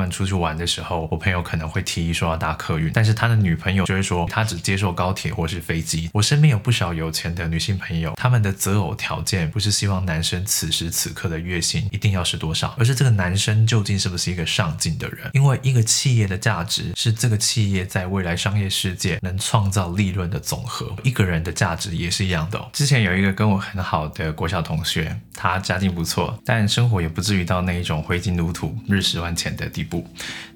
[0.00, 6.08] 们出去玩的时候，我朋友可能会提议说要搭客运，但是他的女朋友就会说他只接受高铁或是飞机。
[6.12, 15.30] 我身边有不少有钱的女性朋友，他们的择偶条件不是希望男生此时此刻的月薪一定要是多少，而是这个男生究竟是不是一个上进的人。
[15.34, 22.68] 因为一个企业的价值是这个企业在未来商业世界能创造利润的总和，一个人的价值也是一样的。
[22.72, 29.89] 之前有一个跟我很好的国小同学，他家境不错，但生活也不至于到那一种挥金如土、日十万钱的地步。
[29.90, 30.06] 不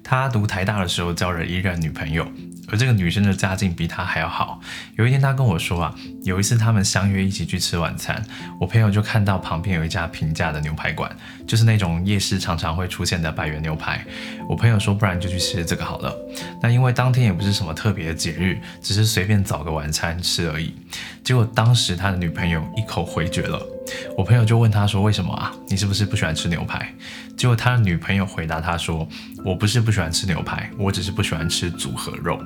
[0.01, 2.25] 他读台大的时候交了一任女朋友。
[2.67, 4.59] 而这个女生的家境比他还要好。
[4.97, 8.25] 有一天，他跟我说啊，有一次他们相约一起去吃晚餐，
[8.59, 14.03] 我朋友就看到旁边有一家平价的牛排馆，就是那种夜市常常会出现的百元牛排。
[14.49, 16.11] 我朋友说，不然就去吃这个好了。
[16.59, 20.73] 那因为当天也不是什么特别的节日，只是随便找个晚餐吃而已。
[21.23, 23.74] 结果当时他的女朋友一口回绝了。
[24.17, 25.53] 我朋友就问他说：“为什么啊？
[25.69, 26.93] 你是不是不喜欢吃牛排？”
[27.37, 29.07] 结果他的女朋友回答他说
[29.43, 32.41] ：“我不是不喜欢吃牛排，我只是不喜欢吃组合肉。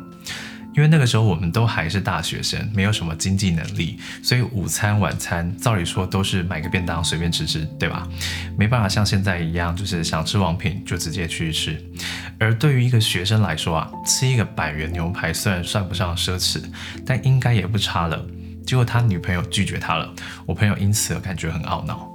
[0.75, 8.07] 因为那个时候我们都还是大学生，没有什么经济能力，所以午餐、晚餐照理说都是买个便当随便吃吃，对吧？
[8.57, 11.83] 没办法像现在一样，就是想吃王品就直接去吃。
[12.39, 16.61] 而对于一个学生来说啊，吃一个百元牛排虽然算不上奢侈，
[17.05, 18.23] 但应该也不差了。”
[18.69, 20.13] 结果他女朋友拒绝他了，
[20.45, 22.07] 我朋友因此感觉很懊恼。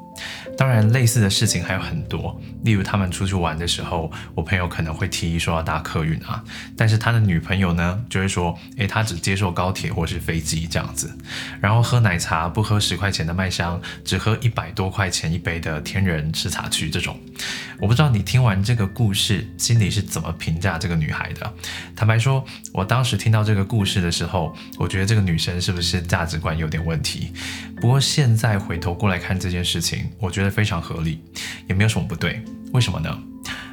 [0.57, 6.43] 当然，类似的事情还有很多，例如他们出去玩的时候，我朋友可能会提议说要搭客运啊，
[6.77, 11.17] 但是他的女朋友呢，就会说，诶，他只接受高铁或是飞机这样子。
[11.61, 17.19] 然后喝奶茶不喝十块钱的麦香，只喝一百多块钱一杯的天人吃茶区这种。
[17.81, 21.53] 我不知道你听完这个故事，心里是怎么评价这个女孩的？
[21.97, 27.33] 坦白说，我当时听到这个故事的时候，我觉得这个女生是不是价值观有点问题？
[27.81, 31.21] 不过现在回头过来看这件事情，我觉得非常合理，
[31.69, 32.43] 也没有什么不对。
[32.73, 33.19] 为什么呢？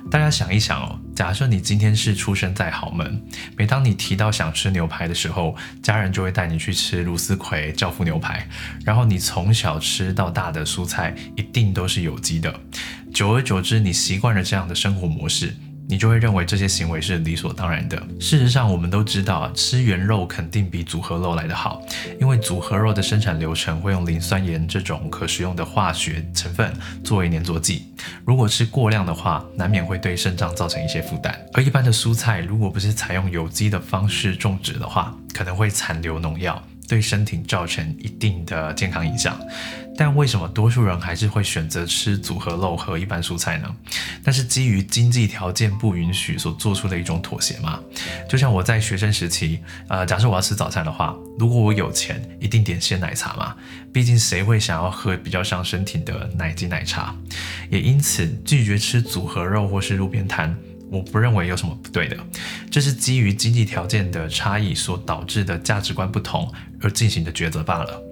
[0.09, 3.21] 大家想一想哦，假设你今天是出生在豪门，
[3.55, 8.47] 每当你提到想吃牛排的时候，家人就会带你去吃卢斯奎教父牛排，
[8.83, 12.53] 然后你从小吃到大的蔬菜一定都是有机的。
[13.13, 15.55] 久而久之，你习惯了这样的生活模式。
[15.87, 17.97] 你就会认为这些行为是理所当然的。
[18.19, 21.81] 事实上，我们都知道啊，吃原肉肯定比组合肉来得好，
[22.19, 27.93] 因为组合肉的生产流程会用磷酸盐这种可食用的化学成分作为粘着剂。
[28.25, 31.37] 如果吃过量的话，难免会对肾脏造成一些负担。
[31.53, 36.61] 而一般的蔬菜，如果不是采用有机的方式种植的话，可能会残留农药。
[36.91, 39.39] 对身体造成一定的健康影响，
[39.95, 43.75] 但为什么多数人还是会选择吃组合肉和一般蔬菜呢？
[44.25, 47.79] 那是基于经济条件不允许所做出的一种妥协嘛？
[48.27, 53.55] 就像我在学生时期，呃，假设我要吃早餐的话，如果我有钱，一定点鲜奶茶嘛，
[53.93, 57.15] 毕竟谁会想要喝比较伤身体的奶精奶茶？
[57.69, 60.53] 也因此拒绝吃组合肉或是路边摊。
[60.91, 62.17] 我不认为有什么不对的，
[62.69, 68.03] 这是基于经济条件的差异所导致的价值观不同而进行的抉择罢了。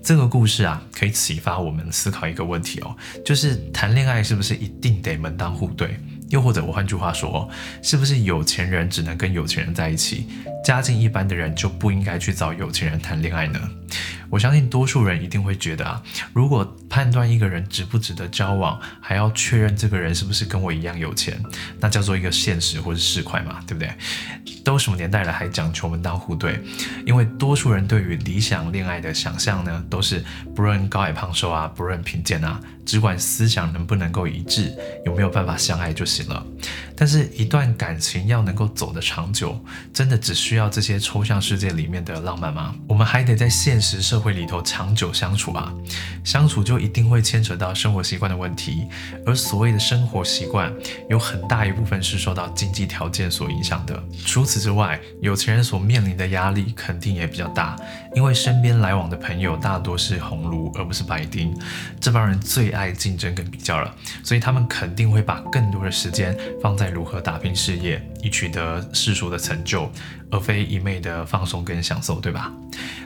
[0.00, 5.98] 这个故事啊，可以启发我们思考一个问题哦，就是谈恋爱是不是一定得门当户对？
[6.28, 7.50] 又或者我换句话说，
[7.82, 10.28] 是不是有钱人只能跟有钱人在一起，
[10.64, 13.60] 家境一般的人就不应该去找有钱人谈恋爱呢？
[14.30, 16.02] 我相信多数人一定会觉得啊，
[16.32, 21.42] 如果判断一个人值不值得交往，还要确认这个人是不是跟我一样有钱，
[21.80, 23.92] 那叫做一个现实或是市侩嘛，对不对？
[24.70, 26.62] 都什么年代了还讲求门当户对？
[27.04, 34.72] 因为多数人对于理想恋爱的想象呢，都是不论高矮胖瘦啊，不论贫贱啊，只管思想能不能够一致，
[35.04, 36.46] 有没有办法相爱就行了。
[36.94, 39.58] 但是，一段感情要能够走得长久，
[39.92, 42.72] 真的只需要这些抽象世界里面的浪漫吗？
[42.86, 45.72] 我们还得在现实社会里头长久相处啊！
[46.22, 48.86] 相处就一定会牵扯到生活习惯的问题，
[49.26, 50.70] 而所谓的生活习惯，
[51.08, 54.00] 有很大一部分是受到经济条件所影响的。
[54.26, 57.74] 除此之外，有钱人所面临的压力肯定也比较大，
[58.14, 61.52] 因为身边来往的朋友大多是红炉而不是白丁，
[61.98, 66.90] 这帮人最爱竞争跟比较了，所以他们肯定会把更多的时间放在。
[66.90, 69.88] 如何打拼事业以取得世俗的成就，
[70.28, 72.52] 而非一昧的放松跟享受，对吧？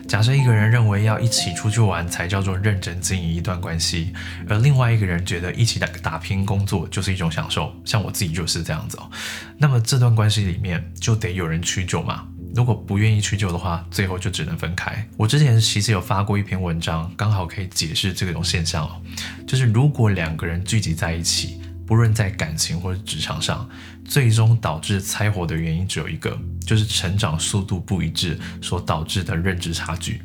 [0.09, 4.15] 假设一个人认为要一起出去玩才叫做认真经营一段关系，
[4.49, 9.11] 而另外一个人觉得一起打打拼工作就是一种享受，像我自己就是这样子哦。
[9.59, 12.27] 那么这段关系里面就得有有人屈就嘛？
[12.57, 15.07] 如果不愿意屈就的话，最后就只能分开。
[15.17, 19.03] 我之前其实有发过一篇文章，刚好可以解释这种现象哦，
[19.47, 21.61] 就是如果两个人聚集在一起。
[21.87, 23.69] 不论在感情或者职场上，
[24.07, 26.35] 最终导致拆伙的原因只有一个，
[26.67, 30.23] 就是成长速度不一致所导致的认知差距。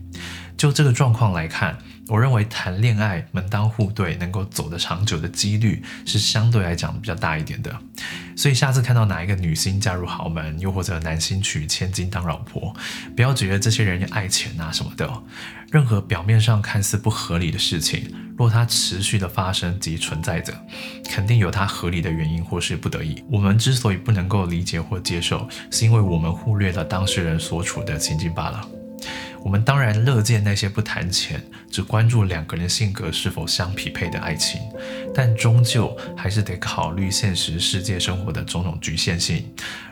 [0.60, 1.78] 就这个状况来看，
[2.10, 7.74] 我认为谈恋爱门当户对能够走得长久的几率是相对来讲比较大一点的。
[8.36, 12.76] 所以下次看到哪一个女星嫁入豪门，又或者男星娶千金当老婆，
[13.16, 15.10] 不要觉得这些人爱钱啊什么的。
[15.72, 20.54] 任何表面上看似不合理的事情，若它持续的发生及存在着，
[21.06, 23.24] 肯定有它合理的原因或是不得已。
[23.32, 28.79] 我们之所以不能够理解或接受，是因为我们忽略了当事人所处的情境罢了。
[29.44, 31.42] 我们当然乐见那些不谈钱，
[31.72, 34.62] 只关注两个人性格是否相匹配的爱情，
[35.14, 39.46] 但终究还是得考虑现实世界生活的种种局限性。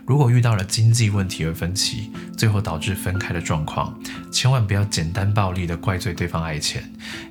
[0.05, 3.97] 如果遇到了经济问题而分歧，最后导致分开的状况，
[4.31, 6.83] 千万不要简单暴力的怪罪对方爱钱，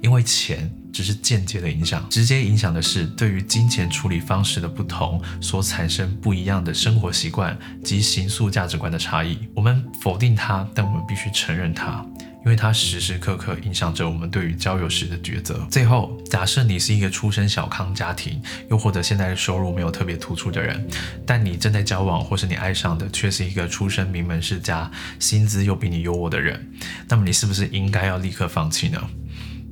[0.03, 7.55] 因为钱只是间接的影响，直接影响的是对于金钱处理方式的不同所产生不一样的生活习惯
[7.85, 9.39] 及行塑价值观的差异。
[9.55, 12.03] 我们否定它，但我们必须承认它。
[12.47, 15.67] 因为它时时刻刻影响着我们对于交友时的抉择。
[15.69, 18.41] 最后，假设你是一个出身小康家庭，
[18.71, 20.89] 又或者现在的收入没有特别突出的人，
[21.27, 26.71] 但你正在交往或是你爱上的却是一个出身名门世家、薪资又比你优渥的人，
[27.07, 29.03] 那么你是不是应该要立刻放弃呢？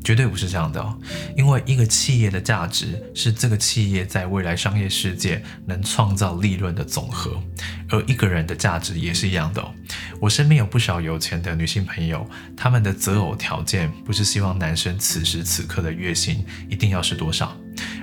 [0.04, 0.96] 绝对不是这样的哦，
[1.34, 7.42] 因为一个企业的价值是这个企业在未来商业世界能创造利润的总和，
[7.88, 9.72] 而一个人的价值也是一样的哦。
[10.20, 17.56] 我身边有不少有钱的女性朋友，她们的择偶条件不是希望男生此时此刻的月薪一定要是多少，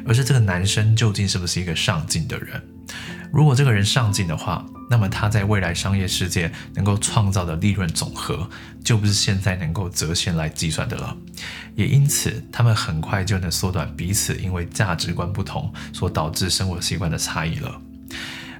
[0.07, 2.61] 而是这个男生究竟是不是一个上进的人。
[3.31, 8.49] 如果这个人上进的话，那么他在未来商业世界能够创造的利润总和，
[8.83, 11.15] 就不是现在能够折现来计算的了。
[11.75, 17.79] 也因此，他们很快就能缩短彼此因为价值观不同所导致生活习惯的差异了。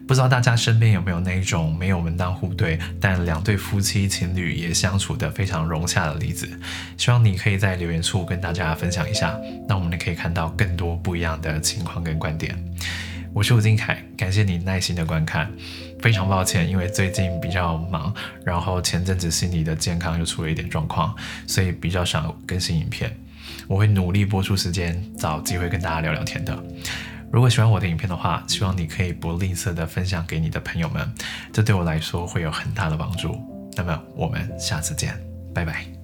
[0.08, 6.50] 不知道大家身边有没有那种没有门当户对，但两对夫妻情侣也相处得非常融洽的例子？
[6.98, 12.58] 希望你可以在留言处跟大家分享一下，那我们可以看到更多不一样的情况跟观点。
[13.34, 15.50] 我是吴金凯，感谢你耐心的观看。
[16.02, 18.14] 非常抱歉，因为最近比较忙，
[18.44, 21.16] 然后前阵子心理的健康又出了一点状况，
[21.48, 23.16] 所以比较少更新影片。
[23.68, 26.62] 我会努力播出时间，找机会跟大家聊聊天的。
[27.32, 31.10] 如果喜欢我的影片的话，希望你可以不吝啬的分享给你的朋友们，
[31.54, 33.40] 这对我来说会有很大的帮助。
[33.78, 35.18] 那么我们下次见，
[35.54, 36.01] 拜拜。